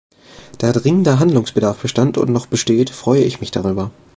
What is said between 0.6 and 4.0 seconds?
dringender Handlungsbedarf bestand und noch besteht, freue ich mich darüber.